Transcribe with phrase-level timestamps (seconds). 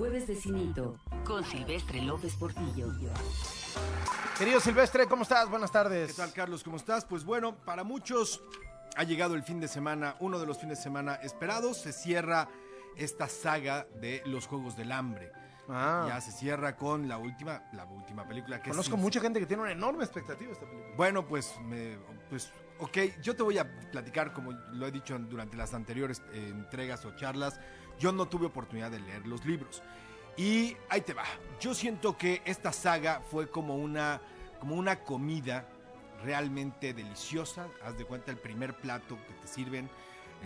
[0.00, 2.88] Jueves de Cinito con Silvestre López Portillo.
[4.38, 5.50] Querido Silvestre, ¿cómo estás?
[5.50, 6.12] Buenas tardes.
[6.12, 6.64] ¿Qué tal, Carlos?
[6.64, 7.04] ¿Cómo estás?
[7.04, 8.42] Pues bueno, para muchos
[8.96, 11.76] ha llegado el fin de semana, uno de los fines de semana esperados.
[11.76, 12.48] Se cierra
[12.96, 15.32] esta saga de los Juegos del Hambre.
[15.68, 16.06] Ah.
[16.08, 19.44] Ya se cierra con la última, la última película que Conozco es- mucha gente que
[19.44, 20.94] tiene una enorme expectativa de esta película.
[20.96, 21.98] Bueno, pues, me-
[22.30, 26.48] pues, ok, yo te voy a platicar, como lo he dicho durante las anteriores eh,
[26.48, 27.60] entregas o charlas,
[27.98, 29.82] yo no tuve oportunidad de leer los libros.
[30.36, 31.24] Y ahí te va.
[31.60, 34.20] Yo siento que esta saga fue como una,
[34.58, 35.68] como una comida
[36.22, 37.68] realmente deliciosa.
[37.84, 39.90] Haz de cuenta el primer plato que te sirven,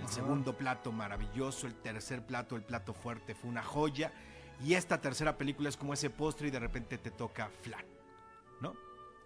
[0.00, 4.12] el segundo plato maravilloso, el tercer plato, el plato fuerte fue una joya.
[4.64, 7.84] Y esta tercera película es como ese postre y de repente te toca flan,
[8.60, 8.72] ¿no?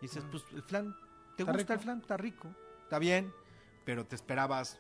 [0.01, 0.95] Y dices, pues el flan,
[1.37, 1.83] ¿te Está gusta el rico.
[1.83, 1.99] flan?
[2.01, 2.49] Está rico,
[2.89, 3.31] está bien,
[3.85, 4.79] pero te esperabas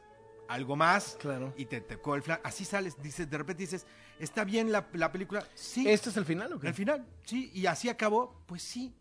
[0.49, 1.53] algo más Claro.
[1.59, 2.41] y te tocó el flan.
[2.43, 3.87] Así sales, dices, de repente dices,
[4.19, 5.47] ¿está bien la, la película?
[5.55, 5.87] Sí.
[5.87, 6.69] ¿Este es el final o qué?
[6.69, 8.95] Al final, sí, y así acabó, pues sí.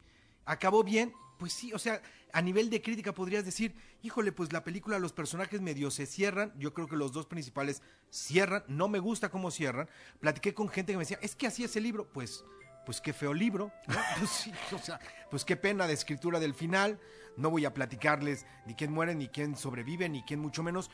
[0.43, 1.71] Acabó bien, pues sí.
[1.71, 2.01] O sea,
[2.33, 6.51] a nivel de crítica podrías decir, híjole, pues la película, los personajes medio se cierran.
[6.59, 8.65] Yo creo que los dos principales cierran.
[8.67, 9.87] No me gusta cómo cierran.
[10.19, 12.09] Platiqué con gente que me decía, es que así es el libro.
[12.11, 12.43] Pues,
[12.87, 13.71] pues qué feo libro.
[14.17, 14.99] Pues o sea,
[15.29, 16.99] pues qué pena de escritura del final.
[17.35, 20.89] No voy a platicarles ni quién muere, ni quién sobrevive, ni quién mucho menos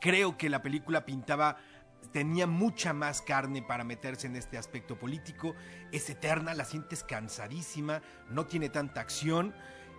[0.00, 1.56] creo que la película pintaba
[2.12, 5.54] tenía mucha más carne para meterse en este aspecto político,
[5.92, 9.54] es eterna, la sientes cansadísima, no tiene tanta acción.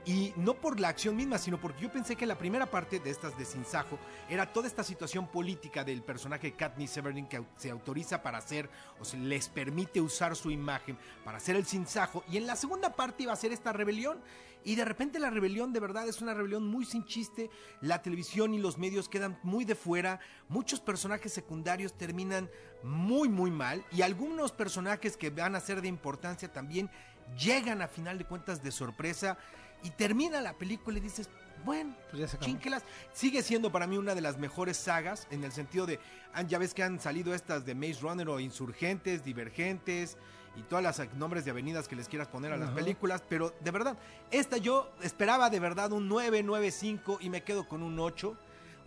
[0.08, 3.10] Y no por la acción misma, sino porque yo pensé que la primera parte de
[3.10, 8.24] estas de Sinsajo era toda esta situación política del personaje Katniss Everdeen que se autoriza
[8.24, 8.70] para hacer,
[9.02, 12.24] o se les permite usar su imagen para hacer el Sinsajo.
[12.32, 14.18] Y en la segunda parte iba a ser esta rebelión.
[14.64, 17.50] Y de repente la rebelión de verdad es una rebelión muy sin chiste.
[17.82, 20.22] La televisión y los medios quedan muy de fuera.
[20.48, 22.50] Muchos personajes secundarios terminan
[22.82, 23.84] muy muy mal.
[23.92, 26.90] Y algunos personajes que van a ser de importancia también
[27.38, 29.38] llegan a final de cuentas de sorpresa.
[29.84, 31.30] Y termina la película y dices,
[31.66, 32.52] bueno, Pues ya se acabó.
[32.52, 32.84] chinquelas.
[33.14, 36.00] Sigue siendo para mí una de las mejores sagas en el sentido de,
[36.34, 40.18] ah, ya ves que han salido estas de Maze Runner o Insurgentes, Divergentes
[40.56, 43.70] y todas las nombres de avenidas que les quieras poner a las películas, pero de
[43.72, 43.96] verdad,
[44.32, 48.36] esta yo esperaba de verdad un 9, 9, 5 y me quedo con un 8.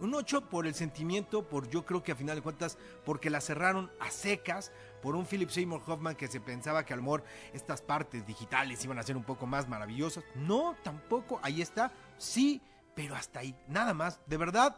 [0.01, 3.43] Un 8 por el sentimiento, por yo creo que a final de cuentas, porque la
[3.43, 4.73] cerraron a secas,
[5.03, 8.83] por un Philip Seymour Hoffman que se pensaba que a lo mejor estas partes digitales
[8.85, 10.25] iban a ser un poco más maravillosas.
[10.35, 12.63] No, tampoco, ahí está, sí,
[12.95, 14.77] pero hasta ahí, nada más, de verdad.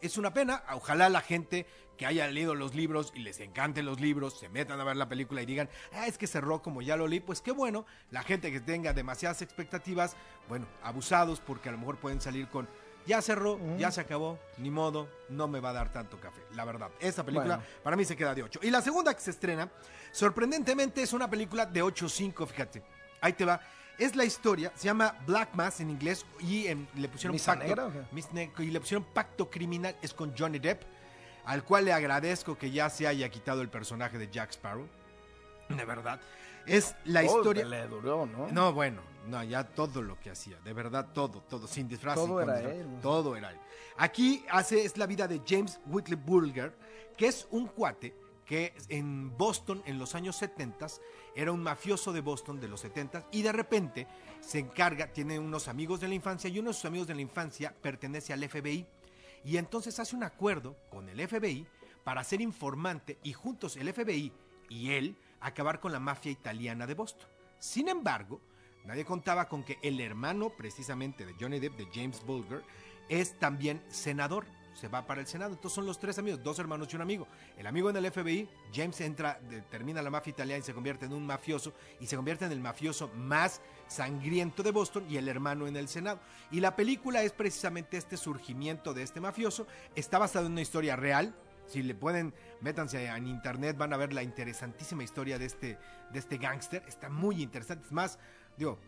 [0.00, 1.64] Es una pena, ojalá la gente
[1.96, 5.08] que haya leído los libros y les encanten los libros, se metan a ver la
[5.08, 8.22] película y digan, ah, es que cerró como ya lo leí, pues qué bueno, la
[8.24, 10.16] gente que tenga demasiadas expectativas,
[10.48, 12.68] bueno, abusados porque a lo mejor pueden salir con,
[13.06, 16.64] ya cerró, ya se acabó, ni modo, no me va a dar tanto café, la
[16.64, 16.90] verdad.
[17.00, 17.70] Esta película Bueno.
[17.82, 18.60] para mí se queda de 8.
[18.62, 19.68] Y la segunda que se estrena,
[20.12, 22.82] sorprendentemente es una película de 8.5, fíjate,
[23.20, 23.60] ahí te va.
[23.98, 27.66] Es la historia, se llama Black Mass en inglés y en- le pusieron ¿Misa pacto,
[27.68, 30.82] negra y le pusieron pacto criminal, es con Johnny Depp,
[31.44, 34.86] al cual le agradezco que ya se haya quitado el personaje de Jack Sparrow.
[35.68, 36.20] De verdad.
[36.66, 37.64] Es la Oh, historia.
[37.64, 38.48] Le duró, ¿no?
[38.48, 42.14] No, bueno, no, ya todo lo que hacía, de verdad todo, todo, sin disfraz.
[42.14, 42.86] Todo era disfraz, él.
[43.00, 43.58] Todo era él.
[43.96, 46.76] Aquí hace, es la vida de James Whitley Bulger,
[47.16, 48.14] que es un cuate
[48.44, 50.86] que en Boston en los años 70
[51.36, 54.06] era un mafioso de Boston de los 70 y de repente
[54.40, 57.22] se encarga, tiene unos amigos de la infancia y uno de sus amigos de la
[57.22, 58.84] infancia pertenece al FBI
[59.44, 61.66] y entonces hace un acuerdo con el FBI
[62.02, 64.32] para ser informante y juntos el FBI
[64.68, 67.28] y él acabar con la mafia italiana de Boston.
[67.58, 68.40] Sin embargo,
[68.84, 72.62] nadie contaba con que el hermano precisamente de Johnny Depp, de James Bulger,
[73.08, 74.46] es también senador.
[74.74, 75.52] Se va para el Senado.
[75.52, 77.28] Entonces son los tres amigos, dos hermanos y un amigo.
[77.58, 79.38] El amigo en el FBI, James entra,
[79.70, 82.60] termina la mafia italiana y se convierte en un mafioso y se convierte en el
[82.60, 86.20] mafioso más sangriento de Boston y el hermano en el Senado.
[86.50, 89.66] Y la película es precisamente este surgimiento de este mafioso.
[89.94, 91.34] Está basado en una historia real.
[91.72, 95.78] Si le pueden, métanse en internet, van a ver la interesantísima historia de este,
[96.12, 96.82] de este gángster.
[96.86, 97.86] Está muy interesante.
[97.86, 98.18] Es más,
[98.58, 98.78] digo,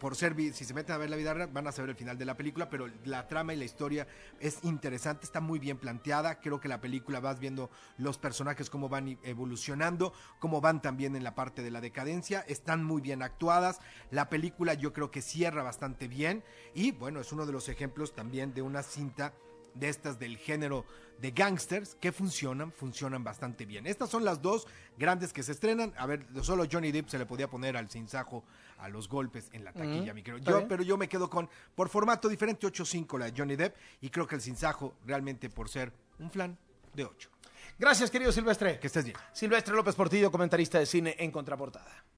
[0.00, 2.16] por ser, si se meten a ver la vida real, van a saber el final
[2.16, 4.06] de la película, pero la trama y la historia
[4.40, 6.40] es interesante, está muy bien planteada.
[6.40, 11.24] Creo que la película vas viendo los personajes cómo van evolucionando, cómo van también en
[11.24, 13.80] la parte de la decadencia, están muy bien actuadas.
[14.10, 16.42] La película yo creo que cierra bastante bien
[16.74, 19.34] y bueno, es uno de los ejemplos también de una cinta
[19.74, 20.84] de estas del género
[21.20, 23.86] de gangsters que funcionan, funcionan bastante bien.
[23.86, 24.66] Estas son las dos
[24.98, 25.92] grandes que se estrenan.
[25.96, 28.44] A ver, solo Johnny Depp se le podía poner al cinzajo
[28.78, 30.42] a los golpes en la taquilla, mi querido.
[30.44, 34.10] Yo, pero yo me quedo con, por formato diferente, 8.5 la de Johnny Depp y
[34.10, 36.56] creo que el cinzajo realmente por ser un flan
[36.94, 37.30] de 8.
[37.78, 38.78] Gracias, querido Silvestre.
[38.78, 39.16] Que estés bien.
[39.32, 42.04] Silvestre López Portillo, comentarista de cine en Contraportada.